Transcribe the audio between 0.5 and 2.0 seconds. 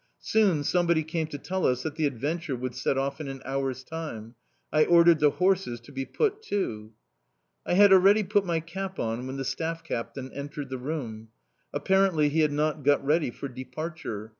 somebody came to tell us that